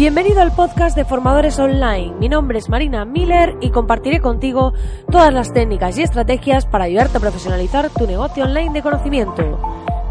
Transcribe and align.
Bienvenido 0.00 0.40
al 0.40 0.50
podcast 0.50 0.96
de 0.96 1.04
Formadores 1.04 1.58
Online. 1.58 2.14
Mi 2.18 2.30
nombre 2.30 2.58
es 2.58 2.70
Marina 2.70 3.04
Miller 3.04 3.58
y 3.60 3.68
compartiré 3.68 4.18
contigo 4.22 4.72
todas 5.10 5.30
las 5.30 5.52
técnicas 5.52 5.98
y 5.98 6.02
estrategias 6.02 6.64
para 6.64 6.84
ayudarte 6.84 7.18
a 7.18 7.20
profesionalizar 7.20 7.90
tu 7.90 8.06
negocio 8.06 8.44
online 8.44 8.72
de 8.72 8.80
conocimiento. 8.80 9.60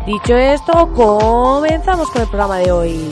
Dicho 0.05 0.37
esto, 0.37 0.93
comenzamos 0.93 2.07
con 2.11 2.21
el 2.21 2.27
programa 2.27 2.57
de 2.57 2.71
hoy. 2.71 3.09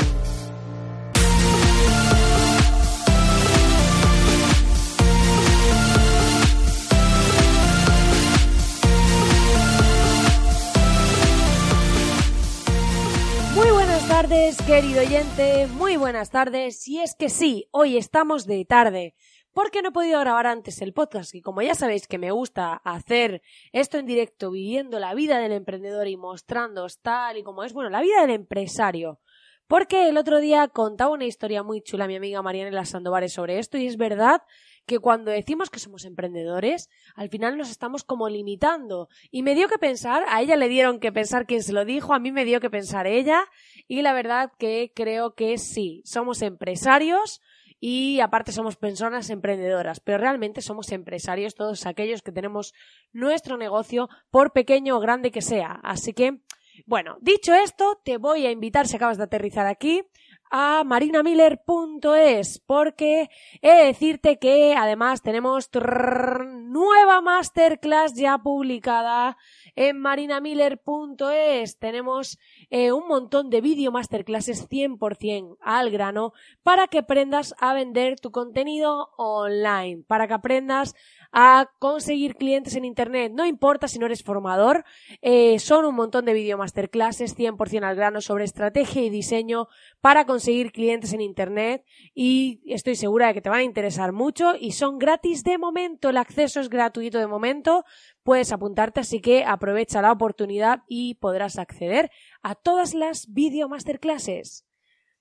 Tardes, 14.30 14.62
querido 14.64 15.00
oyente, 15.00 15.68
muy 15.68 15.96
buenas 15.96 16.32
tardes. 16.32 16.86
Y 16.86 17.00
es 17.00 17.16
que 17.16 17.30
sí, 17.30 17.70
hoy 17.72 17.96
estamos 17.96 18.46
de 18.46 18.66
tarde, 18.66 19.16
porque 19.54 19.82
no 19.82 19.90
he 19.90 19.92
podido 19.94 20.20
grabar 20.20 20.48
antes 20.48 20.82
el 20.82 20.92
podcast 20.92 21.34
y 21.34 21.42
como 21.42 21.62
ya 21.62 21.76
sabéis 21.76 22.08
que 22.08 22.18
me 22.18 22.32
gusta 22.32 22.74
hacer 22.74 23.42
esto 23.72 23.98
en 23.98 24.06
directo, 24.06 24.52
viviendo 24.52 25.00
la 25.00 25.14
vida 25.14 25.40
del 25.40 25.54
emprendedor 25.54 26.10
y 26.10 26.18
mostrando 26.18 26.86
tal 27.02 27.38
y 27.38 27.44
como 27.44 27.64
es, 27.64 27.72
bueno, 27.72 27.90
la 27.90 28.02
vida 28.02 28.20
del 28.20 28.32
empresario. 28.32 29.22
Porque 29.68 30.08
el 30.08 30.18
otro 30.18 30.40
día 30.40 30.68
contaba 30.70 31.12
una 31.12 31.26
historia 31.26 31.62
muy 31.62 31.82
chula 31.82 32.08
mi 32.08 32.16
amiga 32.16 32.42
Mariana 32.42 32.86
Sandovares 32.86 33.34
sobre 33.34 33.60
esto 33.60 33.78
y 33.78 33.86
es 33.86 33.98
verdad 33.98 34.42
que 34.86 35.00
cuando 35.00 35.32
decimos 35.32 35.70
que 35.70 35.80
somos 35.80 36.06
emprendedores, 36.06 36.90
al 37.16 37.28
final 37.28 37.58
nos 37.58 37.70
estamos 37.70 38.06
como 38.06 38.30
limitando. 38.30 39.10
Y 39.30 39.44
me 39.44 39.54
dio 39.54 39.68
que 39.68 39.78
pensar, 39.78 40.24
a 40.30 40.42
ella 40.42 40.56
le 40.56 40.70
dieron 40.70 41.02
que 41.02 41.12
pensar 41.12 41.46
quien 41.46 41.62
se 41.62 41.74
lo 41.74 41.84
dijo, 41.84 42.14
a 42.14 42.20
mí 42.20 42.32
me 42.32 42.46
dio 42.46 42.62
que 42.62 42.70
pensar 42.70 43.06
ella, 43.06 43.44
y 43.90 44.02
la 44.02 44.14
verdad 44.14 44.54
que 44.58 44.94
creo 44.96 45.36
que 45.36 45.58
sí, 45.58 46.02
somos 46.06 46.42
empresarios 46.42 47.42
y 47.80 48.22
aparte 48.22 48.54
somos 48.54 48.78
personas 48.78 49.30
emprendedoras, 49.30 50.00
pero 50.00 50.18
realmente 50.18 50.62
somos 50.62 50.92
empresarios 50.92 51.54
todos 51.54 51.86
aquellos 51.86 52.22
que 52.22 52.32
tenemos 52.32 52.74
nuestro 53.12 53.58
negocio, 53.58 54.10
por 54.32 54.54
pequeño 54.54 54.96
o 54.96 55.00
grande 55.02 55.32
que 55.32 55.42
sea. 55.42 55.80
Así 55.84 56.14
que, 56.14 56.40
bueno, 56.86 57.18
dicho 57.22 57.54
esto, 57.54 58.00
te 58.04 58.18
voy 58.18 58.46
a 58.46 58.52
invitar, 58.52 58.88
si 58.88 58.96
acabas 58.96 59.18
de 59.18 59.24
aterrizar 59.24 59.68
aquí, 59.68 60.04
a 60.50 60.84
marinamiller.es 60.86 62.60
porque 62.66 63.30
he 63.62 63.70
de 63.70 63.86
decirte 63.86 64.40
que 64.40 64.76
además 64.76 65.22
tenemos 65.22 65.70
nueva 65.74 67.22
masterclass 67.22 68.14
ya 68.16 68.38
publicada 68.38 69.38
en 69.76 70.00
marinamiller.es. 70.00 71.78
Tenemos 71.80 72.40
eh, 72.70 72.92
un 72.92 73.08
montón 73.08 73.50
de 73.50 73.62
video 73.62 73.92
masterclasses 73.92 74.68
100% 74.70 75.58
al 75.62 75.92
grano 75.92 76.34
para 76.64 76.88
que 76.88 77.00
aprendas 77.00 77.54
a 77.60 77.74
vender 77.74 78.20
tu 78.20 78.32
contenido 78.32 79.10
online, 79.18 80.04
para 80.08 80.28
que 80.28 80.34
aprendas 80.34 80.96
a 81.32 81.70
conseguir 81.80 82.36
clientes 82.36 82.76
en 82.76 82.86
Internet. 82.86 83.32
No 83.34 83.46
importa 83.46 83.88
si 83.88 84.00
no 84.00 84.06
eres 84.06 84.24
formador, 84.24 84.86
eh, 85.22 85.60
son 85.60 85.86
un 85.86 85.96
montón 85.96 86.26
de 86.26 86.34
video 86.34 86.58
masterclasses 86.58 87.36
100% 87.38 87.84
al 87.84 87.96
grano 87.96 88.22
sobre 88.22 88.44
estrategia 88.44 89.04
y 89.04 89.10
diseño 89.10 89.68
para 90.02 90.26
conseguir 90.26 90.72
clientes 90.72 91.14
en 91.14 91.22
Internet 91.22 91.84
y 92.14 92.62
estoy 92.66 92.96
segura 92.96 93.28
de 93.28 93.34
que 93.34 93.42
te 93.42 93.50
van 93.50 93.60
a 93.60 93.64
interesar 93.64 94.12
mucho 94.12 94.54
y 94.60 94.72
son 94.72 94.98
gratis 94.98 95.44
de 95.44 95.58
momento, 95.58 96.10
el 96.10 96.18
acceso 96.18 96.60
es 96.60 96.70
gratuito 96.70 97.18
de 97.20 97.28
momento, 97.28 97.86
puedes 98.24 98.52
apuntarte, 98.52 99.00
así 99.00 99.22
que 99.22 99.44
aprovecha 99.46 100.02
la 100.02 100.12
oportunidad 100.12 100.84
y 100.88 101.16
podrás 101.16 101.58
acceder 101.58 102.12
a 102.42 102.56
todas 102.56 102.94
las 102.94 103.32
video 103.32 103.70
masterclasses. 103.70 104.66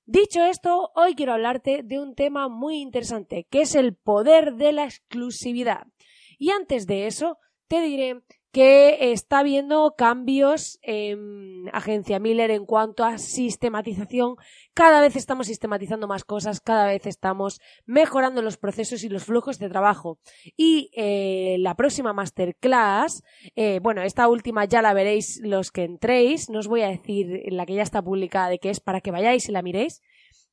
Dicho 0.08 0.44
esto, 0.44 0.92
hoy 0.94 1.16
quiero 1.16 1.32
hablarte 1.32 1.82
de 1.82 1.98
un 1.98 2.14
tema 2.14 2.48
muy 2.48 2.76
interesante, 2.76 3.44
que 3.50 3.62
es 3.62 3.74
el 3.74 3.96
poder 3.96 4.54
de 4.54 4.70
la 4.70 4.84
exclusividad. 4.84 5.88
Y 6.38 6.50
antes 6.50 6.86
de 6.86 7.06
eso, 7.06 7.38
te 7.68 7.80
diré 7.80 8.22
que 8.56 9.12
está 9.12 9.40
habiendo 9.40 9.96
cambios 9.98 10.78
en 10.80 11.68
Agencia 11.74 12.18
Miller 12.18 12.50
en 12.50 12.64
cuanto 12.64 13.04
a 13.04 13.18
sistematización. 13.18 14.36
Cada 14.72 15.02
vez 15.02 15.14
estamos 15.14 15.48
sistematizando 15.48 16.08
más 16.08 16.24
cosas, 16.24 16.62
cada 16.62 16.86
vez 16.86 17.06
estamos 17.06 17.60
mejorando 17.84 18.40
los 18.40 18.56
procesos 18.56 19.04
y 19.04 19.10
los 19.10 19.24
flujos 19.24 19.58
de 19.58 19.68
trabajo. 19.68 20.20
Y 20.56 20.90
eh, 20.96 21.56
la 21.58 21.74
próxima 21.74 22.14
masterclass, 22.14 23.22
eh, 23.56 23.78
bueno, 23.82 24.00
esta 24.00 24.26
última 24.26 24.64
ya 24.64 24.80
la 24.80 24.94
veréis 24.94 25.38
los 25.44 25.70
que 25.70 25.84
entréis, 25.84 26.48
no 26.48 26.60
os 26.60 26.66
voy 26.66 26.80
a 26.80 26.88
decir 26.88 27.42
la 27.52 27.66
que 27.66 27.74
ya 27.74 27.82
está 27.82 28.00
publicada 28.00 28.48
de 28.48 28.58
que 28.58 28.70
es 28.70 28.80
para 28.80 29.02
que 29.02 29.10
vayáis 29.10 29.50
y 29.50 29.52
la 29.52 29.60
miréis, 29.60 30.00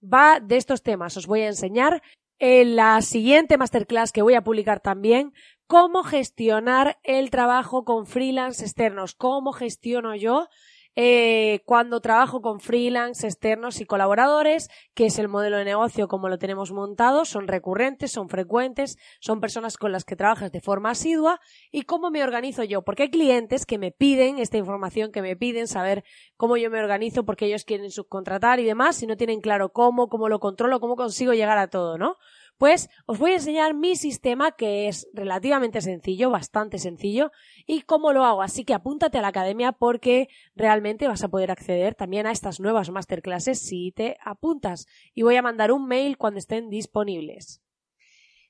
va 0.03 0.41
de 0.41 0.57
estos 0.57 0.83
temas. 0.83 1.15
Os 1.15 1.25
voy 1.25 1.43
a 1.43 1.47
enseñar 1.47 2.01
en 2.39 2.75
la 2.75 3.01
siguiente 3.01 3.57
masterclass 3.57 4.11
que 4.11 4.21
voy 4.21 4.33
a 4.33 4.43
publicar 4.43 4.79
también 4.79 5.33
cómo 5.67 6.03
gestionar 6.03 6.99
el 7.03 7.29
trabajo 7.29 7.83
con 7.85 8.05
freelance 8.05 8.63
externos, 8.63 9.15
cómo 9.15 9.53
gestiono 9.53 10.15
yo 10.15 10.47
eh, 10.95 11.61
cuando 11.65 12.01
trabajo 12.01 12.41
con 12.41 12.59
freelance 12.59 13.25
externos 13.25 13.81
y 13.81 13.85
colaboradores, 13.85 14.69
que 14.93 15.07
es 15.07 15.17
el 15.17 15.27
modelo 15.27 15.57
de 15.57 15.65
negocio 15.65 16.07
como 16.07 16.29
lo 16.29 16.37
tenemos 16.37 16.71
montado, 16.71 17.25
son 17.25 17.47
recurrentes, 17.47 18.11
son 18.11 18.29
frecuentes, 18.29 18.97
son 19.19 19.39
personas 19.39 19.77
con 19.77 19.91
las 19.91 20.05
que 20.05 20.15
trabajas 20.15 20.51
de 20.51 20.61
forma 20.61 20.91
asidua 20.91 21.39
y 21.71 21.83
cómo 21.83 22.11
me 22.11 22.23
organizo 22.23 22.63
yo, 22.63 22.83
porque 22.83 23.03
hay 23.03 23.09
clientes 23.09 23.65
que 23.65 23.77
me 23.77 23.91
piden 23.91 24.37
esta 24.37 24.57
información, 24.57 25.11
que 25.11 25.21
me 25.21 25.35
piden 25.35 25.67
saber 25.67 26.03
cómo 26.37 26.57
yo 26.57 26.69
me 26.69 26.79
organizo 26.79 27.25
porque 27.25 27.45
ellos 27.45 27.65
quieren 27.65 27.89
subcontratar 27.89 28.59
y 28.59 28.65
demás, 28.65 28.95
si 28.95 29.07
no 29.07 29.17
tienen 29.17 29.41
claro 29.41 29.71
cómo, 29.71 30.07
cómo 30.07 30.29
lo 30.29 30.39
controlo, 30.39 30.79
cómo 30.79 30.95
consigo 30.95 31.33
llegar 31.33 31.57
a 31.57 31.69
todo, 31.69 31.97
¿no? 31.97 32.17
Pues 32.63 32.89
os 33.07 33.19
voy 33.19 33.31
a 33.31 33.35
enseñar 33.35 33.73
mi 33.73 33.97
sistema 33.97 34.53
que 34.53 34.87
es 34.87 35.09
relativamente 35.11 35.81
sencillo, 35.81 36.29
bastante 36.29 36.79
sencillo, 36.79 37.33
y 37.65 37.81
cómo 37.81 38.13
lo 38.13 38.23
hago. 38.23 38.41
Así 38.41 38.63
que 38.63 38.73
apúntate 38.73 39.17
a 39.17 39.21
la 39.21 39.27
academia 39.27 39.73
porque 39.73 40.29
realmente 40.55 41.09
vas 41.09 41.25
a 41.25 41.27
poder 41.27 41.51
acceder 41.51 41.93
también 41.93 42.25
a 42.25 42.31
estas 42.31 42.61
nuevas 42.61 42.89
masterclasses 42.89 43.59
si 43.59 43.91
te 43.91 44.15
apuntas. 44.23 44.87
Y 45.13 45.23
voy 45.23 45.35
a 45.35 45.41
mandar 45.41 45.73
un 45.73 45.89
mail 45.89 46.17
cuando 46.17 46.39
estén 46.39 46.69
disponibles. 46.69 47.61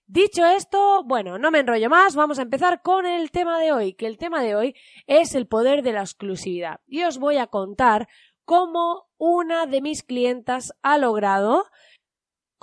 Dicho 0.06 0.46
esto, 0.46 1.04
bueno, 1.06 1.40
no 1.40 1.50
me 1.50 1.62
enrollo 1.62 1.90
más, 1.90 2.16
vamos 2.16 2.38
a 2.38 2.44
empezar 2.44 2.84
con 2.84 3.08
el 3.08 3.32
tema 3.32 3.60
de 3.60 3.72
hoy, 3.72 3.96
que 3.96 4.06
el 4.06 4.20
tema 4.20 4.44
de 4.44 4.54
hoy 4.54 4.76
es 5.08 5.34
el 5.34 5.48
poder 5.48 5.82
de 5.82 5.94
la 5.94 6.02
exclusividad. 6.02 6.82
Y 6.86 7.02
os 7.02 7.18
voy 7.18 7.38
a 7.38 7.48
contar 7.48 8.08
cómo 8.46 9.08
una 9.18 9.66
de 9.66 9.82
mis 9.82 10.04
clientas 10.04 10.74
ha 10.84 11.00
logrado 11.00 11.66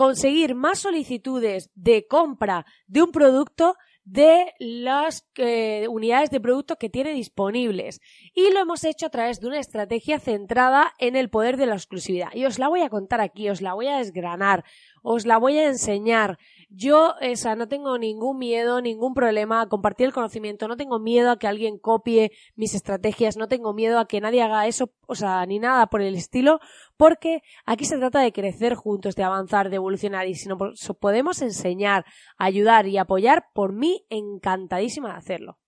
conseguir 0.00 0.55
más 0.55 0.78
solicitudes 0.78 1.69
de 1.75 2.06
compra 2.06 2.65
de 2.87 3.03
un 3.03 3.12
producto 3.12 3.77
de 4.05 4.55
las 4.59 5.28
eh, 5.37 5.88
unidades 5.91 6.31
de 6.31 6.41
producto 6.41 6.77
que 6.77 6.88
tiene 6.88 7.12
disponibles. 7.12 8.00
Y 8.33 8.50
lo 8.50 8.60
hemos 8.60 8.83
hecho 8.84 9.05
a 9.05 9.10
través 9.10 9.41
de 9.41 9.49
una 9.49 9.60
estrategia 9.60 10.19
centrada 10.19 10.94
en 10.99 11.16
el 11.16 11.28
poder 11.28 11.59
de 11.59 11.66
la 11.66 11.75
exclusividad. 11.75 12.31
Y 12.33 12.47
os 12.47 12.59
la 12.59 12.69
voy 12.69 12.81
a 12.81 12.89
contar 12.89 13.21
aquí, 13.21 13.50
os 13.50 13.60
la 13.60 13.75
voy 13.75 13.89
a 13.89 13.99
desgranar, 13.99 14.65
os 15.03 15.27
la 15.27 15.36
voy 15.36 15.59
a 15.59 15.69
enseñar. 15.69 16.39
Yo, 16.72 17.17
esa, 17.21 17.57
no 17.57 17.67
tengo 17.67 17.99
ningún 17.99 18.39
miedo, 18.39 18.81
ningún 18.81 19.13
problema 19.13 19.61
a 19.61 19.69
compartir 19.69 20.07
el 20.07 20.13
conocimiento, 20.13 20.69
no 20.69 20.77
tengo 20.77 21.01
miedo 21.01 21.33
a 21.33 21.37
que 21.37 21.49
alguien 21.49 21.78
copie 21.78 22.31
mis 22.55 22.77
estrategias, 22.77 23.37
no 23.37 23.49
tengo 23.49 23.75
miedo 23.75 23.99
a 23.99 24.07
que 24.07 24.21
nadie 24.21 24.41
haga 24.41 24.69
eso, 24.69 24.93
o 25.09 25.17
sea, 25.17 25.45
ni 25.47 25.59
nada 25.59 25.89
por 25.89 26.01
el 26.01 26.15
estilo, 26.15 26.61
porque 26.97 27.43
aquí 27.67 27.87
se 27.87 27.99
trata 27.99 28.21
de 28.21 28.33
crecer 28.33 28.77
juntos, 28.77 29.17
de 29.17 29.25
avanzar, 29.25 29.69
de 29.69 29.77
evolucionar, 29.77 30.28
y 30.28 30.37
si 30.37 30.49
no 30.49 30.59
podemos 31.01 31.43
enseñar, 31.43 32.05
ayudar 32.39 32.87
y 32.87 32.99
apoyar, 32.99 33.47
por 33.53 33.72
mí 33.72 34.07
encantadísima 34.09 35.11
de 35.11 35.19
hacerlo. 35.19 35.59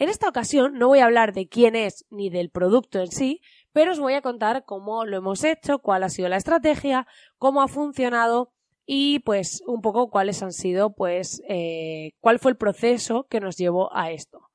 En 0.00 0.08
esta 0.08 0.28
ocasión 0.28 0.74
no 0.74 0.88
voy 0.88 0.98
a 0.98 1.04
hablar 1.04 1.34
de 1.34 1.46
quién 1.46 1.76
es 1.76 2.04
ni 2.10 2.30
del 2.30 2.50
producto 2.50 2.98
en 2.98 3.12
sí, 3.12 3.42
pero 3.72 3.92
os 3.92 4.00
voy 4.00 4.14
a 4.14 4.22
contar 4.22 4.64
cómo 4.64 5.04
lo 5.04 5.18
hemos 5.18 5.44
hecho, 5.44 5.78
cuál 5.78 6.02
ha 6.02 6.08
sido 6.08 6.28
la 6.28 6.36
estrategia, 6.36 7.06
cómo 7.36 7.62
ha 7.62 7.68
funcionado 7.68 8.52
y 8.90 9.18
pues 9.18 9.62
un 9.66 9.82
poco 9.82 10.08
cuáles 10.08 10.42
han 10.42 10.52
sido 10.52 10.94
pues 10.94 11.42
eh, 11.46 12.12
cuál 12.20 12.38
fue 12.38 12.52
el 12.52 12.56
proceso 12.56 13.26
que 13.28 13.38
nos 13.38 13.58
llevó 13.58 13.94
a 13.94 14.10
esto. 14.12 14.48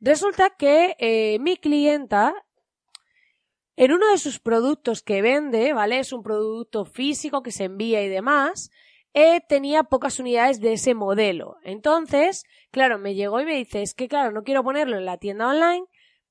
Resulta 0.00 0.48
que 0.56 0.96
eh, 0.98 1.38
mi 1.40 1.58
clienta 1.58 2.34
en 3.76 3.92
uno 3.92 4.08
de 4.10 4.16
sus 4.18 4.40
productos 4.40 5.02
que 5.02 5.20
vende, 5.20 5.74
¿vale? 5.74 5.98
Es 5.98 6.14
un 6.14 6.22
producto 6.22 6.86
físico 6.86 7.42
que 7.42 7.50
se 7.52 7.64
envía 7.64 8.02
y 8.02 8.08
demás. 8.08 8.70
eh, 9.16 9.40
tenía 9.48 9.84
pocas 9.84 10.18
unidades 10.18 10.60
de 10.60 10.72
ese 10.72 10.94
modelo. 10.94 11.56
Entonces, 11.62 12.44
claro, 12.72 12.98
me 12.98 13.14
llegó 13.14 13.40
y 13.40 13.44
me 13.44 13.54
dice, 13.56 13.82
es 13.82 13.94
que 13.94 14.08
claro, 14.08 14.32
no 14.32 14.42
quiero 14.42 14.64
ponerlo 14.64 14.96
en 14.98 15.04
la 15.04 15.18
tienda 15.18 15.48
online 15.50 15.84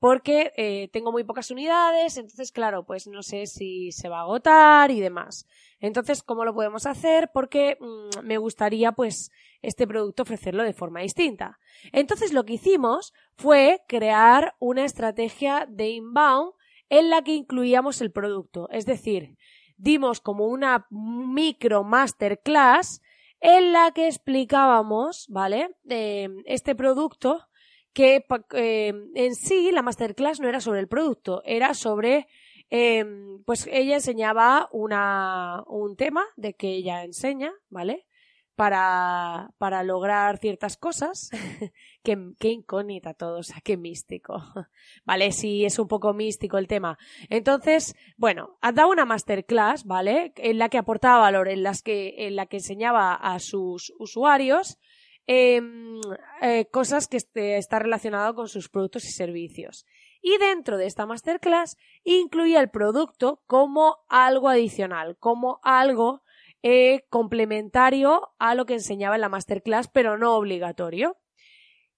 porque 0.03 0.51
eh, 0.57 0.89
tengo 0.91 1.13
muy 1.13 1.23
pocas 1.23 1.49
unidades, 1.49 2.17
entonces 2.17 2.51
claro, 2.51 2.83
pues 2.83 3.07
no 3.07 3.23
sé 3.23 3.47
si 3.47 3.93
se 3.93 4.09
va 4.09 4.17
a 4.17 4.23
agotar 4.23 4.91
y 4.91 4.99
demás. 4.99 5.47
Entonces, 5.79 6.23
¿cómo 6.23 6.43
lo 6.43 6.53
podemos 6.53 6.85
hacer? 6.85 7.31
Porque 7.33 7.77
mm, 7.79 8.19
me 8.21 8.37
gustaría 8.37 8.91
pues 8.91 9.31
este 9.61 9.87
producto 9.87 10.23
ofrecerlo 10.23 10.63
de 10.63 10.73
forma 10.73 10.99
distinta. 10.99 11.57
Entonces, 11.93 12.33
lo 12.33 12.43
que 12.43 12.55
hicimos 12.55 13.13
fue 13.37 13.79
crear 13.87 14.55
una 14.59 14.83
estrategia 14.83 15.67
de 15.69 15.91
inbound 15.91 16.51
en 16.89 17.09
la 17.09 17.21
que 17.21 17.35
incluíamos 17.35 18.01
el 18.01 18.11
producto, 18.11 18.67
es 18.71 18.85
decir, 18.85 19.37
dimos 19.77 20.19
como 20.19 20.47
una 20.47 20.85
micro 20.89 21.85
masterclass 21.85 23.01
en 23.39 23.71
la 23.71 23.91
que 23.91 24.07
explicábamos, 24.07 25.27
¿vale? 25.29 25.69
Eh, 25.87 26.27
este 26.43 26.75
producto 26.75 27.47
que 27.93 28.25
eh, 28.53 28.93
en 29.13 29.35
sí 29.35 29.71
la 29.71 29.83
masterclass 29.83 30.39
no 30.39 30.49
era 30.49 30.59
sobre 30.59 30.79
el 30.79 30.87
producto, 30.87 31.41
era 31.45 31.73
sobre, 31.73 32.27
em, 32.69 33.43
pues 33.45 33.67
ella 33.71 33.95
enseñaba 33.95 34.67
una, 34.71 35.63
un 35.67 35.95
tema 35.95 36.25
de 36.35 36.55
que 36.55 36.69
ella 36.69 37.03
enseña, 37.03 37.53
¿vale? 37.69 38.07
Para, 38.55 39.51
para 39.57 39.83
lograr 39.83 40.37
ciertas 40.37 40.77
cosas. 40.77 41.29
qué, 42.03 42.17
qué 42.39 42.49
incógnita 42.49 43.13
todo, 43.13 43.39
o 43.39 43.43
sea, 43.43 43.61
qué 43.63 43.77
místico. 43.77 44.35
¿Vale? 45.05 45.31
Sí, 45.31 45.65
es 45.65 45.79
un 45.79 45.87
poco 45.87 46.13
místico 46.13 46.57
el 46.57 46.67
tema. 46.67 46.97
Entonces, 47.29 47.95
bueno, 48.17 48.57
ha 48.61 48.71
dado 48.71 48.89
una 48.89 49.05
masterclass, 49.05 49.85
¿vale? 49.85 50.33
En 50.37 50.57
la 50.57 50.69
que 50.69 50.77
aportaba 50.77 51.19
valor, 51.19 51.47
en, 51.47 51.63
las 51.63 51.81
que, 51.81 52.27
en 52.27 52.35
la 52.35 52.45
que 52.47 52.57
enseñaba 52.57 53.13
a 53.15 53.39
sus 53.39 53.93
usuarios 53.97 54.79
Em, 55.25 56.01
eh, 56.41 56.65
cosas 56.69 57.07
que 57.07 57.17
esté, 57.17 57.57
está 57.57 57.79
relacionado 57.79 58.35
con 58.35 58.49
sus 58.49 58.69
productos 58.69 59.05
y 59.05 59.11
servicios. 59.11 59.85
Y 60.21 60.37
dentro 60.37 60.77
de 60.77 60.85
esta 60.85 61.05
masterclass 61.05 61.77
incluía 62.03 62.59
el 62.59 62.69
producto 62.69 63.41
como 63.45 63.97
algo 64.09 64.49
adicional, 64.49 65.17
como 65.17 65.59
algo 65.63 66.23
eh, 66.61 67.05
complementario 67.09 68.33
a 68.37 68.55
lo 68.55 68.65
que 68.65 68.73
enseñaba 68.73 69.15
en 69.15 69.21
la 69.21 69.29
masterclass, 69.29 69.87
pero 69.87 70.17
no 70.17 70.35
obligatorio. 70.35 71.17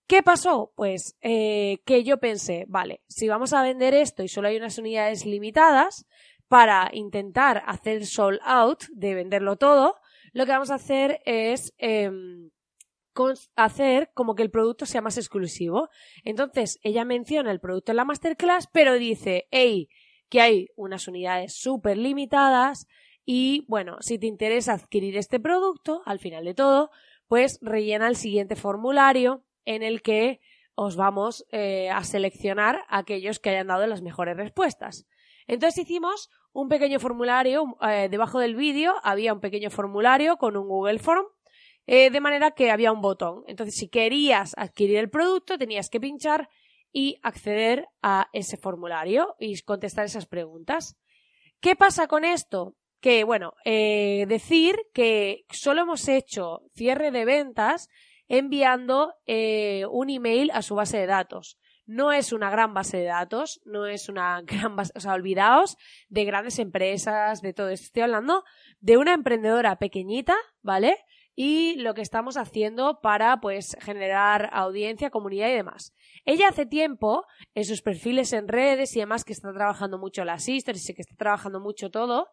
¿Qué 0.07 0.21
pasó? 0.21 0.71
Pues 0.75 1.17
eh, 1.21 1.79
que 1.85 2.03
yo 2.03 2.19
pensé, 2.19 2.65
vale, 2.67 3.01
si 3.07 3.27
vamos 3.27 3.53
a 3.53 3.63
vender 3.63 3.95
esto 3.95 4.21
y 4.21 4.27
solo 4.27 4.49
hay 4.49 4.57
unas 4.57 4.77
unidades 4.77 5.25
limitadas, 5.25 6.05
para 6.47 6.89
intentar 6.93 7.63
hacer 7.65 8.05
sold 8.05 8.39
out, 8.43 8.83
de 8.91 9.15
venderlo 9.15 9.55
todo, 9.55 9.95
lo 10.31 10.45
que 10.45 10.51
vamos 10.51 10.69
a 10.69 10.75
hacer 10.75 11.21
es 11.25 11.73
em, 11.77 12.51
hacer 13.55 14.11
como 14.13 14.35
que 14.35 14.43
el 14.43 14.51
producto 14.51 14.85
sea 14.85 15.01
más 15.01 15.17
exclusivo. 15.17 15.89
Entonces, 16.23 16.79
ella 16.83 17.05
menciona 17.05 17.51
el 17.51 17.59
producto 17.59 17.91
en 17.91 17.97
la 17.97 18.05
masterclass, 18.05 18.67
pero 18.71 18.93
dice, 18.95 19.47
hey, 19.51 19.89
que 20.29 20.41
hay 20.41 20.69
unas 20.75 21.07
unidades 21.07 21.53
súper 21.53 21.97
limitadas 21.97 22.87
y, 23.25 23.65
bueno, 23.67 23.97
si 24.01 24.19
te 24.19 24.27
interesa 24.27 24.73
adquirir 24.73 25.17
este 25.17 25.39
producto, 25.39 26.01
al 26.05 26.19
final 26.19 26.45
de 26.45 26.53
todo, 26.53 26.91
pues 27.27 27.59
rellena 27.61 28.07
el 28.07 28.15
siguiente 28.15 28.55
formulario 28.55 29.43
en 29.65 29.81
el 29.81 30.01
que 30.01 30.41
os 30.75 30.95
vamos 30.95 31.45
eh, 31.51 31.89
a 31.89 32.03
seleccionar 32.03 32.83
aquellos 32.89 33.39
que 33.39 33.49
hayan 33.49 33.67
dado 33.67 33.87
las 33.87 34.01
mejores 34.01 34.37
respuestas. 34.37 35.07
Entonces 35.47 35.83
hicimos 35.83 36.29
un 36.53 36.69
pequeño 36.69 36.99
formulario, 36.99 37.77
eh, 37.81 38.07
debajo 38.09 38.39
del 38.39 38.55
vídeo 38.55 38.93
había 39.03 39.33
un 39.33 39.39
pequeño 39.39 39.69
formulario 39.69 40.37
con 40.37 40.57
un 40.57 40.67
Google 40.67 40.99
Form 40.99 41.25
eh, 41.87 42.09
de 42.09 42.21
manera 42.21 42.51
que 42.51 42.71
había 42.71 42.91
un 42.91 43.01
botón. 43.01 43.43
Entonces, 43.47 43.75
si 43.75 43.87
querías 43.87 44.53
adquirir 44.57 44.97
el 44.97 45.09
producto, 45.09 45.57
tenías 45.57 45.89
que 45.89 45.99
pinchar 45.99 46.49
y 46.91 47.17
acceder 47.23 47.87
a 48.01 48.29
ese 48.33 48.57
formulario 48.57 49.35
y 49.39 49.61
contestar 49.61 50.05
esas 50.05 50.25
preguntas. 50.25 50.97
¿Qué 51.59 51.75
pasa 51.75 52.07
con 52.07 52.23
esto? 52.23 52.75
Que, 53.01 53.23
bueno, 53.23 53.53
eh, 53.65 54.25
decir 54.27 54.77
que 54.93 55.45
solo 55.51 55.81
hemos 55.81 56.07
hecho 56.07 56.61
cierre 56.73 57.11
de 57.11 57.25
ventas 57.25 57.89
enviando 58.27 59.13
eh, 59.25 59.85
un 59.91 60.09
email 60.09 60.51
a 60.51 60.61
su 60.61 60.75
base 60.75 60.97
de 60.97 61.05
datos. 61.05 61.57
No 61.85 62.11
es 62.11 62.33
una 62.33 62.49
gran 62.49 62.73
base 62.73 62.97
de 62.97 63.05
datos, 63.05 63.61
no 63.65 63.85
es 63.85 64.09
una 64.09 64.41
gran 64.45 64.75
base, 64.75 64.91
o 64.95 64.99
sea, 64.99 65.13
olvidaos 65.13 65.77
de 66.09 66.25
grandes 66.25 66.59
empresas, 66.59 67.41
de 67.41 67.53
todo 67.53 67.69
esto. 67.69 67.85
Estoy 67.85 68.03
hablando 68.03 68.43
de 68.79 68.97
una 68.97 69.13
emprendedora 69.13 69.77
pequeñita, 69.77 70.35
¿vale? 70.61 70.97
Y 71.35 71.75
lo 71.75 71.93
que 71.93 72.01
estamos 72.01 72.37
haciendo 72.37 73.01
para 73.01 73.41
pues 73.41 73.75
generar 73.81 74.49
audiencia, 74.53 75.09
comunidad 75.09 75.49
y 75.49 75.55
demás. 75.55 75.93
Ella 76.23 76.47
hace 76.47 76.65
tiempo 76.65 77.25
en 77.53 77.65
sus 77.65 77.81
perfiles 77.81 78.31
en 78.31 78.47
redes 78.47 78.95
y 78.95 78.99
demás 78.99 79.25
que 79.25 79.33
está 79.33 79.51
trabajando 79.53 79.97
mucho 79.97 80.23
las 80.23 80.47
historias 80.47 80.89
y 80.89 80.93
que 80.93 81.01
está 81.01 81.15
trabajando 81.15 81.59
mucho 81.59 81.91
todo, 81.91 82.29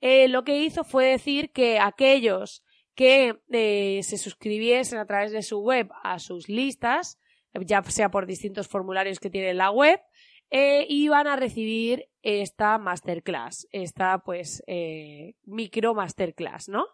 eh, 0.00 0.28
lo 0.28 0.44
que 0.44 0.58
hizo 0.58 0.82
fue 0.82 1.06
decir 1.06 1.52
que 1.52 1.78
aquellos 1.78 2.64
que 2.94 3.40
eh, 3.50 4.00
se 4.02 4.18
suscribiesen 4.18 4.98
a 4.98 5.06
través 5.06 5.30
de 5.30 5.42
su 5.42 5.60
web 5.60 5.88
a 6.02 6.18
sus 6.18 6.48
listas, 6.48 7.18
ya 7.54 7.82
sea 7.84 8.10
por 8.10 8.26
distintos 8.26 8.66
formularios 8.66 9.20
que 9.20 9.30
tiene 9.30 9.54
la 9.54 9.70
web, 9.70 10.00
eh, 10.50 10.86
iban 10.88 11.28
a 11.28 11.36
recibir 11.36 12.08
esta 12.22 12.78
masterclass, 12.78 13.68
esta 13.70 14.18
pues 14.18 14.62
micro 15.44 15.94
masterclass, 15.94 16.68
¿no? 16.68 16.86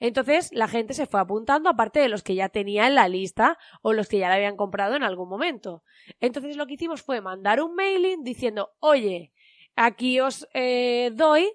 Entonces 0.00 0.50
la 0.52 0.68
gente 0.68 0.94
se 0.94 1.06
fue 1.06 1.20
apuntando, 1.20 1.68
aparte 1.68 2.00
de 2.00 2.08
los 2.08 2.22
que 2.22 2.34
ya 2.34 2.48
tenía 2.48 2.86
en 2.86 2.94
la 2.94 3.08
lista 3.08 3.58
o 3.82 3.92
los 3.92 4.08
que 4.08 4.18
ya 4.18 4.28
la 4.28 4.36
habían 4.36 4.56
comprado 4.56 4.96
en 4.96 5.02
algún 5.02 5.28
momento. 5.28 5.82
Entonces 6.20 6.56
lo 6.56 6.66
que 6.66 6.74
hicimos 6.74 7.02
fue 7.02 7.20
mandar 7.20 7.62
un 7.62 7.74
mailing 7.74 8.22
diciendo, 8.22 8.72
oye, 8.80 9.32
aquí 9.76 10.20
os 10.20 10.48
eh, 10.54 11.10
doy 11.14 11.50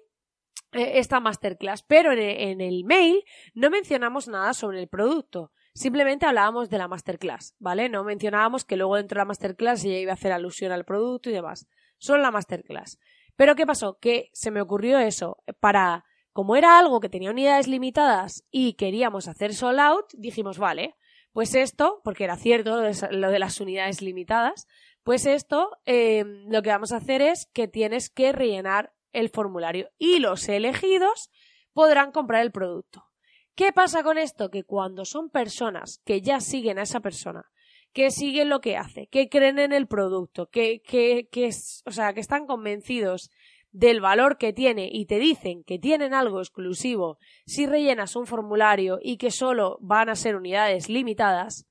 eh, 0.72 0.98
esta 0.98 1.20
masterclass, 1.20 1.82
pero 1.82 2.12
en, 2.12 2.60
el 2.60 2.84
mail 2.84 3.24
no 3.54 3.70
mencionamos 3.70 4.28
nada 4.28 4.54
sobre 4.54 4.80
el 4.80 4.88
producto. 4.88 5.52
Simplemente 5.74 6.26
hablábamos 6.26 6.68
de 6.68 6.78
la 6.78 6.88
masterclass, 6.88 7.54
¿vale? 7.58 7.88
No 7.88 8.04
mencionábamos 8.04 8.64
que 8.64 8.76
luego 8.76 8.96
dentro 8.96 9.16
de 9.16 9.20
la 9.20 9.24
masterclass 9.26 9.84
ella 9.84 9.98
iba 9.98 10.12
a 10.12 10.14
hacer 10.14 10.32
alusión 10.32 10.72
al 10.72 10.84
producto 10.84 11.30
y 11.30 11.32
demás. 11.32 11.68
Solo 11.98 12.22
la 12.22 12.30
masterclass. 12.30 12.98
Pero 13.36 13.54
¿qué 13.54 13.66
pasó? 13.66 13.98
Que 13.98 14.30
se 14.32 14.50
me 14.50 14.60
ocurrió 14.60 14.98
eso 14.98 15.42
para 15.60 16.04
como 16.32 16.56
era 16.56 16.78
algo 16.78 17.00
que 17.00 17.08
tenía 17.08 17.30
unidades 17.30 17.68
limitadas 17.68 18.44
y 18.50 18.74
queríamos 18.74 19.28
hacer 19.28 19.54
sold 19.54 19.80
out, 19.80 20.06
dijimos, 20.14 20.58
vale, 20.58 20.96
pues 21.32 21.54
esto, 21.54 22.00
porque 22.04 22.24
era 22.24 22.36
cierto 22.36 22.82
lo 23.10 23.30
de 23.30 23.38
las 23.38 23.60
unidades 23.60 24.02
limitadas, 24.02 24.66
pues 25.02 25.26
esto 25.26 25.70
eh, 25.86 26.24
lo 26.48 26.62
que 26.62 26.70
vamos 26.70 26.92
a 26.92 26.98
hacer 26.98 27.22
es 27.22 27.46
que 27.52 27.68
tienes 27.68 28.10
que 28.10 28.32
rellenar 28.32 28.92
el 29.12 29.28
formulario 29.28 29.90
y 29.98 30.18
los 30.18 30.48
elegidos 30.48 31.30
podrán 31.72 32.12
comprar 32.12 32.42
el 32.42 32.52
producto. 32.52 33.06
¿Qué 33.54 33.72
pasa 33.72 34.02
con 34.02 34.18
esto? 34.18 34.50
Que 34.50 34.64
cuando 34.64 35.04
son 35.04 35.30
personas 35.30 36.00
que 36.04 36.20
ya 36.20 36.40
siguen 36.40 36.78
a 36.78 36.82
esa 36.82 37.00
persona, 37.00 37.44
que 37.92 38.10
siguen 38.10 38.48
lo 38.48 38.60
que 38.60 38.76
hace, 38.76 39.08
que 39.08 39.28
creen 39.28 39.58
en 39.58 39.72
el 39.72 39.86
producto, 39.86 40.48
que, 40.48 40.80
que, 40.82 41.28
que, 41.30 41.50
o 41.84 41.90
sea, 41.90 42.12
que 42.12 42.20
están 42.20 42.46
convencidos 42.46 43.30
del 43.72 44.00
valor 44.00 44.38
que 44.38 44.52
tiene 44.52 44.88
y 44.92 45.06
te 45.06 45.18
dicen 45.18 45.62
que 45.64 45.78
tienen 45.78 46.14
algo 46.14 46.40
exclusivo 46.40 47.18
si 47.46 47.66
rellenas 47.66 48.16
un 48.16 48.26
formulario 48.26 48.98
y 49.02 49.16
que 49.16 49.30
solo 49.30 49.78
van 49.80 50.08
a 50.08 50.16
ser 50.16 50.36
unidades 50.36 50.88
limitadas, 50.88 51.66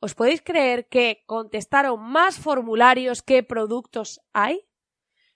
¿os 0.00 0.14
podéis 0.14 0.42
creer 0.42 0.86
que 0.88 1.22
contestaron 1.26 2.00
más 2.00 2.38
formularios 2.38 3.22
que 3.22 3.42
productos 3.42 4.20
hay? 4.32 4.66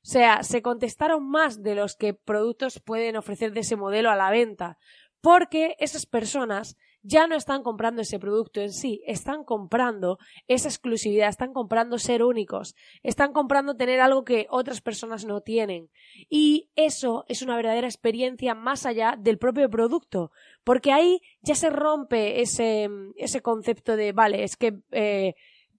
O 0.03 0.07
sea, 0.07 0.43
se 0.43 0.61
contestaron 0.61 1.27
más 1.27 1.63
de 1.63 1.75
los 1.75 1.97
que 1.97 2.13
productos 2.13 2.81
pueden 2.81 3.17
ofrecer 3.17 3.53
de 3.53 3.61
ese 3.61 3.77
modelo 3.77 4.11
a 4.11 4.17
la 4.17 4.31
venta, 4.31 4.79
porque 5.23 5.77
esas 5.79 6.05
personas 6.05 6.77
ya 7.05 7.27
no 7.27 7.37
están 7.37 7.63
comprando 7.63 8.01
ese 8.01 8.19
producto 8.19 8.61
en 8.63 8.73
sí, 8.73 9.03
están 9.07 9.45
comprando 9.45 10.19
esa 10.49 10.69
exclusividad, 10.69 11.29
están 11.29 11.53
comprando 11.53 11.99
ser 11.99 12.25
únicos, 12.25 12.75
están 13.03 13.33
comprando 13.33 13.77
tener 13.77 14.01
algo 14.01 14.25
que 14.25 14.47
otras 14.49 14.81
personas 14.81 15.27
no 15.27 15.43
tienen. 15.43 15.91
Y 16.31 16.71
eso 16.77 17.27
es 17.29 17.43
una 17.43 17.57
verdadera 17.57 17.87
experiencia 17.87 18.55
más 18.55 18.87
allá 18.87 19.17
del 19.19 19.39
propio 19.39 19.69
producto, 19.69 20.33
porque 20.65 20.93
ahí 20.93 21.21
ya 21.43 21.55
se 21.55 21.69
rompe 21.69 22.41
ese, 22.41 22.89
ese 23.17 23.43
concepto 23.43 23.97
de, 23.97 24.13
vale, 24.13 24.43
es 24.43 24.57
que 24.57 24.79
eh, 24.91 25.35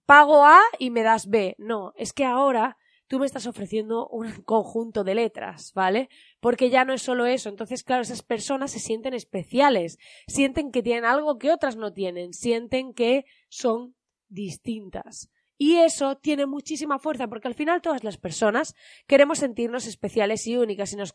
pago 0.06 0.46
A 0.46 0.60
y 0.78 0.90
me 0.90 1.02
das 1.02 1.26
B. 1.26 1.56
No, 1.58 1.92
es 1.96 2.12
que 2.12 2.24
ahora 2.24 2.78
tú 3.06 3.18
me 3.18 3.26
estás 3.26 3.46
ofreciendo 3.46 4.08
un 4.08 4.30
conjunto 4.44 5.04
de 5.04 5.14
letras, 5.14 5.72
¿vale? 5.74 6.08
Porque 6.40 6.70
ya 6.70 6.84
no 6.84 6.92
es 6.92 7.02
solo 7.02 7.26
eso. 7.26 7.48
Entonces, 7.48 7.82
claro, 7.82 8.02
esas 8.02 8.22
personas 8.22 8.70
se 8.70 8.80
sienten 8.80 9.14
especiales, 9.14 9.98
sienten 10.26 10.70
que 10.70 10.82
tienen 10.82 11.04
algo 11.04 11.38
que 11.38 11.52
otras 11.52 11.76
no 11.76 11.92
tienen, 11.92 12.32
sienten 12.32 12.92
que 12.92 13.24
son 13.48 13.94
distintas. 14.28 15.30
Y 15.58 15.76
eso 15.76 16.16
tiene 16.16 16.44
muchísima 16.44 16.98
fuerza 16.98 17.28
porque 17.28 17.48
al 17.48 17.54
final 17.54 17.80
todas 17.80 18.04
las 18.04 18.18
personas 18.18 18.74
queremos 19.06 19.38
sentirnos 19.38 19.86
especiales 19.86 20.46
y 20.46 20.56
únicas 20.56 20.92
y 20.92 20.96
nos, 20.96 21.14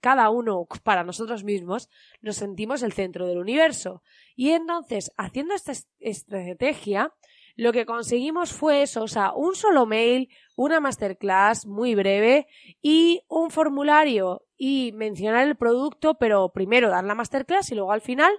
cada 0.00 0.28
uno 0.28 0.66
para 0.82 1.04
nosotros 1.04 1.42
mismos 1.42 1.88
nos 2.20 2.36
sentimos 2.36 2.82
el 2.82 2.92
centro 2.92 3.26
del 3.26 3.38
universo. 3.38 4.02
Y 4.36 4.50
entonces, 4.50 5.10
haciendo 5.16 5.54
esta 5.54 5.72
estrategia, 6.00 7.14
lo 7.58 7.72
que 7.72 7.86
conseguimos 7.86 8.52
fue 8.52 8.82
eso, 8.82 9.02
o 9.02 9.08
sea, 9.08 9.32
un 9.32 9.56
solo 9.56 9.84
mail, 9.84 10.28
una 10.56 10.78
masterclass 10.78 11.66
muy 11.66 11.96
breve 11.96 12.46
y 12.80 13.22
un 13.28 13.50
formulario 13.50 14.46
y 14.56 14.92
mencionar 14.94 15.46
el 15.46 15.56
producto, 15.56 16.14
pero 16.14 16.52
primero 16.52 16.88
dar 16.88 17.02
la 17.02 17.16
masterclass 17.16 17.72
y 17.72 17.74
luego 17.74 17.90
al 17.90 18.00
final 18.00 18.32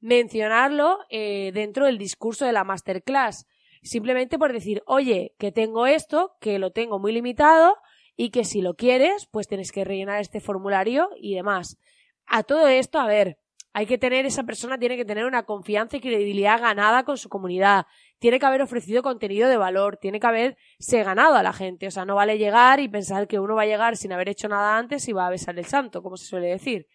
mencionarlo 0.00 1.00
eh, 1.10 1.52
dentro 1.52 1.84
del 1.84 1.98
discurso 1.98 2.46
de 2.46 2.52
la 2.52 2.64
masterclass 2.64 3.46
simplemente 3.82 4.38
por 4.38 4.52
decir, 4.52 4.82
oye, 4.86 5.34
que 5.38 5.52
tengo 5.52 5.86
esto, 5.86 6.36
que 6.40 6.58
lo 6.58 6.70
tengo 6.70 6.98
muy 6.98 7.12
limitado 7.12 7.76
y 8.16 8.30
que 8.30 8.44
si 8.44 8.62
lo 8.62 8.74
quieres, 8.74 9.26
pues 9.30 9.48
tienes 9.48 9.72
que 9.72 9.84
rellenar 9.84 10.20
este 10.20 10.40
formulario 10.40 11.10
y 11.20 11.34
demás. 11.34 11.78
A 12.26 12.42
todo 12.42 12.68
esto, 12.68 12.98
a 12.98 13.06
ver, 13.06 13.38
hay 13.74 13.86
que 13.86 13.96
tener, 13.96 14.26
esa 14.26 14.42
persona 14.42 14.78
tiene 14.78 14.96
que 14.96 15.04
tener 15.04 15.24
una 15.24 15.44
confianza 15.44 15.96
y 15.96 16.00
credibilidad 16.00 16.60
ganada 16.60 17.04
con 17.04 17.16
su 17.16 17.28
comunidad. 17.28 17.86
Tiene 18.18 18.38
que 18.38 18.44
haber 18.44 18.60
ofrecido 18.60 19.02
contenido 19.02 19.48
de 19.48 19.56
valor, 19.56 19.96
tiene 19.96 20.20
que 20.20 20.26
haberse 20.26 21.02
ganado 21.02 21.36
a 21.36 21.42
la 21.42 21.54
gente. 21.54 21.86
O 21.86 21.90
sea, 21.90 22.04
no 22.04 22.14
vale 22.14 22.36
llegar 22.36 22.80
y 22.80 22.88
pensar 22.88 23.26
que 23.26 23.38
uno 23.38 23.54
va 23.54 23.62
a 23.62 23.66
llegar 23.66 23.96
sin 23.96 24.12
haber 24.12 24.28
hecho 24.28 24.48
nada 24.48 24.76
antes 24.76 25.08
y 25.08 25.12
va 25.12 25.26
a 25.26 25.30
besar 25.30 25.58
el 25.58 25.64
santo, 25.64 26.02
como 26.02 26.18
se 26.18 26.26
suele 26.26 26.48
decir. 26.48 26.86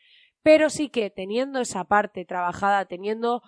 Pero 0.43 0.69
sí 0.69 0.89
que 0.89 1.09
teniendo 1.09 1.61
esa 1.61 1.85
parte 1.85 2.25
trabajada, 2.25 2.85
teniendo 2.85 3.41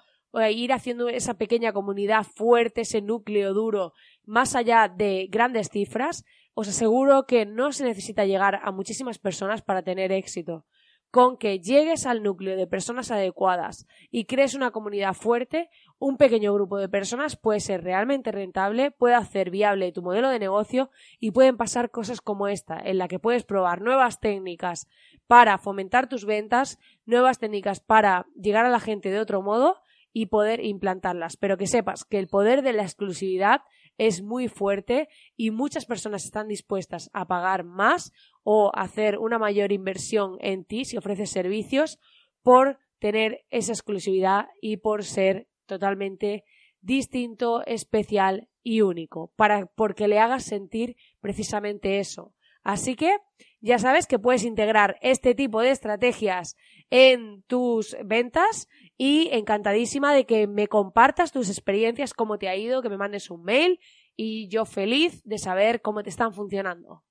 ir 0.52 0.74
haciendo 0.74 1.08
esa 1.10 1.36
pequeña 1.36 1.72
comunidad 1.72 2.24
fuerte, 2.24 2.82
ese 2.82 3.02
núcleo 3.02 3.54
duro, 3.54 3.94
más 4.26 4.56
allá 4.56 4.88
de 4.88 5.28
grandes 5.30 5.70
cifras, 5.70 6.24
os 6.56 6.68
aseguro 6.68 7.26
que 7.26 7.46
no 7.46 7.72
se 7.72 7.84
necesita 7.84 8.26
llegar 8.26 8.60
a 8.64 8.72
muchísimas 8.72 9.20
personas 9.20 9.62
para 9.62 9.84
tener 9.84 10.12
éxito. 10.12 10.66
Con 11.12 11.38
que 11.38 11.60
llegues 11.60 12.06
al 12.06 12.22
núcleo 12.22 12.56
de 12.56 12.68
personas 12.68 13.10
adecuadas 13.10 13.88
y 14.12 14.26
crees 14.26 14.54
una 14.54 14.70
comunidad 14.70 15.14
fuerte, 15.14 15.70
un 15.98 16.18
pequeño 16.18 16.54
grupo 16.54 16.78
de 16.78 16.88
personas 16.88 17.36
puede 17.36 17.60
ser 17.60 17.84
realmente 17.84 18.32
rentable, 18.32 18.92
puede 18.92 19.16
hacer 19.16 19.50
viable 19.50 19.92
tu 19.92 20.04
modelo 20.04 20.30
de 20.30 20.38
negocio 20.38 20.92
y 21.20 21.32
pueden 21.32 21.58
pasar 21.58 21.90
cosas 21.90 22.22
como 22.22 22.48
esta, 22.48 22.80
en 22.80 23.00
la 23.00 23.08
que 23.08 23.18
puedes 23.18 23.44
probar 23.44 23.82
nuevas 23.82 24.20
técnicas 24.20 24.88
para 25.26 25.58
fomentar 25.58 26.08
tus 26.08 26.26
ventas, 26.26 26.78
nuevas 27.06 27.40
técnicas 27.40 27.80
para 27.80 28.28
llegar 28.40 28.66
a 28.66 28.70
la 28.70 28.80
gente 28.80 29.10
de 29.10 29.20
otro 29.20 29.42
modo 29.42 29.78
y 30.14 30.28
poder 30.28 30.64
implantarlas. 30.64 31.38
Pero 31.38 31.58
que 31.58 31.68
sepas 31.68 32.06
que 32.06 32.20
el 32.20 32.28
poder 32.28 32.62
de 32.62 32.74
la 32.74 32.84
exclusividad 32.84 33.62
es 34.00 34.24
muy 34.24 34.48
fuerte 34.48 35.10
y 35.36 35.52
muchas 35.52 35.86
personas 35.86 36.26
están 36.26 36.48
dispuestas 36.48 37.12
a 37.14 37.28
pagar 37.28 37.66
más 37.66 38.14
o 38.44 38.72
hacer 38.74 39.20
una 39.20 39.38
mayor 39.38 39.72
inversión 39.72 40.38
en 40.40 40.64
ti 40.64 40.86
si 40.86 40.98
ofreces 40.98 41.30
servicios 41.30 42.00
por 42.42 42.80
tener 42.98 43.46
esa 43.50 43.74
exclusividad 43.74 44.48
y 44.62 44.78
por 44.78 45.04
ser 45.04 45.48
totalmente 45.66 46.46
distinto, 46.82 47.62
especial 47.66 48.48
y 48.64 48.82
único, 48.82 49.34
para 49.36 49.66
porque 49.68 50.08
le 50.08 50.18
hagas 50.18 50.46
sentir 50.46 50.96
precisamente 51.20 52.00
eso. 52.00 52.34
Así 52.64 52.96
que 52.96 53.18
ya 53.60 53.80
sabes 53.80 54.08
que 54.08 54.20
puedes 54.20 54.46
integrar 54.46 54.98
este 55.02 55.36
tipo 55.36 55.62
de 55.62 55.72
estrategias 55.72 56.56
en 56.90 57.44
tus 57.44 57.98
ventas 58.06 58.70
y 59.02 59.30
encantadísima 59.32 60.14
de 60.14 60.26
que 60.26 60.46
me 60.46 60.68
compartas 60.68 61.32
tus 61.32 61.50
experiencias, 61.50 62.14
cómo 62.14 62.38
te 62.38 62.50
ha 62.50 62.58
ido, 62.58 62.82
que 62.82 62.90
me 62.90 62.98
mandes 62.98 63.32
un 63.32 63.44
mail 63.44 63.80
y 64.18 64.50
yo 64.50 64.66
feliz 64.66 65.24
de 65.24 65.38
saber 65.38 65.82
cómo 65.82 66.04
te 66.04 66.10
están 66.10 66.34
funcionando. 66.34 67.06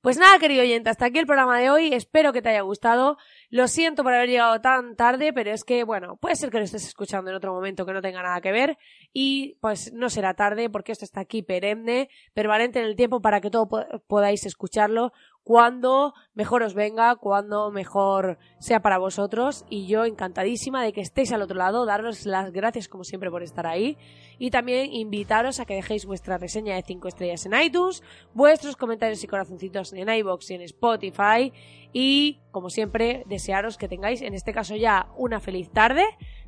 Pues 0.00 0.18
nada, 0.18 0.40
querido 0.40 0.62
oyente, 0.62 0.90
hasta 0.90 1.06
aquí 1.06 1.20
el 1.20 1.26
programa 1.26 1.60
de 1.60 1.70
hoy. 1.70 1.94
Espero 1.94 2.32
que 2.32 2.42
te 2.42 2.48
haya 2.48 2.62
gustado. 2.62 3.16
Lo 3.50 3.68
siento 3.68 4.02
por 4.02 4.12
haber 4.12 4.28
llegado 4.28 4.60
tan 4.60 4.96
tarde, 4.96 5.32
pero 5.32 5.52
es 5.52 5.62
que, 5.62 5.84
bueno, 5.84 6.16
puede 6.16 6.34
ser 6.34 6.50
que 6.50 6.58
lo 6.58 6.64
estés 6.64 6.84
escuchando 6.84 7.30
en 7.30 7.36
otro 7.36 7.54
momento 7.54 7.86
que 7.86 7.92
no 7.92 8.02
tenga 8.02 8.20
nada 8.20 8.40
que 8.40 8.50
ver 8.50 8.76
y 9.12 9.58
pues 9.60 9.92
no 9.92 10.10
será 10.10 10.34
tarde 10.34 10.68
porque 10.68 10.90
esto 10.90 11.04
está 11.04 11.20
aquí 11.20 11.44
perenne, 11.44 12.08
permanente 12.34 12.80
en 12.80 12.86
el 12.86 12.96
tiempo 12.96 13.22
para 13.22 13.40
que 13.40 13.50
todo 13.50 13.68
podáis 14.08 14.44
escucharlo 14.44 15.12
cuando 15.44 16.14
mejor 16.34 16.62
os 16.62 16.74
venga, 16.74 17.16
cuando 17.16 17.70
mejor 17.70 18.38
sea 18.58 18.80
para 18.80 18.98
vosotros. 18.98 19.64
Y 19.68 19.86
yo 19.86 20.04
encantadísima 20.04 20.82
de 20.82 20.92
que 20.92 21.00
estéis 21.00 21.32
al 21.32 21.42
otro 21.42 21.56
lado, 21.56 21.84
daros 21.84 22.26
las 22.26 22.52
gracias 22.52 22.88
como 22.88 23.04
siempre 23.04 23.30
por 23.30 23.42
estar 23.42 23.66
ahí. 23.66 23.98
Y 24.38 24.50
también 24.50 24.92
invitaros 24.92 25.60
a 25.60 25.64
que 25.64 25.74
dejéis 25.74 26.06
vuestra 26.06 26.38
reseña 26.38 26.74
de 26.74 26.82
5 26.82 27.08
estrellas 27.08 27.46
en 27.46 27.60
iTunes, 27.60 28.02
vuestros 28.34 28.76
comentarios 28.76 29.22
y 29.22 29.26
corazoncitos 29.26 29.92
en 29.92 30.08
iBox 30.08 30.50
y 30.50 30.54
en 30.54 30.62
Spotify. 30.62 31.52
Y 31.92 32.40
como 32.50 32.70
siempre 32.70 33.24
desearos 33.26 33.76
que 33.76 33.88
tengáis 33.88 34.22
en 34.22 34.34
este 34.34 34.52
caso 34.52 34.76
ya 34.76 35.08
una 35.16 35.40
feliz 35.40 35.70
tarde 35.70 36.04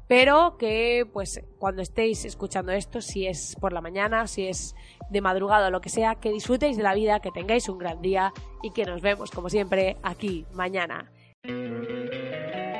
pero 0.07 0.57
que 0.59 1.07
pues 1.13 1.41
cuando 1.59 1.83
estéis 1.83 2.25
escuchando 2.25 2.73
esto, 2.73 3.01
si 3.01 3.27
es 3.27 3.57
por 3.61 3.73
la 3.73 3.81
mañana, 3.81 4.27
si 4.27 4.47
es 4.47 4.75
de 5.11 5.21
madrugada 5.21 5.69
o 5.69 5.71
lo 5.71 5.81
que 5.81 5.89
sea, 5.89 6.17
que 6.17 6.31
disfrutéis 6.31 6.77
de 6.77 6.83
la 6.83 6.95
vida, 6.95 7.21
que 7.21 7.31
tengáis 7.31 7.69
un 7.69 7.79
gran 7.79 8.01
día 8.03 8.33
y 8.63 8.71
que 8.71 8.85
nos 8.85 9.01
vemos 9.01 9.31
como 9.31 9.49
siempre 9.49 9.97
aquí 10.03 10.47
mañana. 10.53 11.11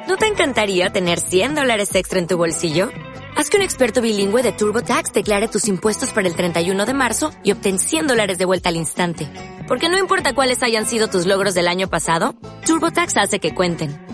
¿No 0.07 0.17
te 0.19 0.27
encantaría 0.27 0.91
tener 0.91 1.19
100 1.19 1.55
dólares 1.55 1.95
extra 1.95 2.19
en 2.19 2.27
tu 2.27 2.37
bolsillo? 2.37 2.91
Haz 3.37 3.51
que 3.51 3.57
un 3.57 3.63
experto 3.63 4.01
bilingüe 4.01 4.43
de 4.43 4.53
TurboTax 4.53 5.13
declare 5.13 5.49
tus 5.49 5.67
impuestos 5.67 6.13
para 6.13 6.29
el 6.29 6.37
31 6.37 6.87
de 6.87 6.95
marzo 6.95 7.33
y 7.43 7.53
obtén 7.53 7.79
100 7.79 8.07
dólares 8.07 8.39
de 8.39 8.45
vuelta 8.45 8.69
al 8.69 8.77
instante. 8.77 9.29
Porque 9.67 9.89
no 9.89 9.99
importa 9.99 10.35
cuáles 10.35 10.63
hayan 10.63 10.87
sido 10.87 11.09
tus 11.09 11.27
logros 11.27 11.55
del 11.55 11.67
año 11.67 11.89
pasado, 11.89 12.37
TurboTax 12.67 13.17
hace 13.17 13.41
que 13.41 13.55
cuenten. 13.55 14.14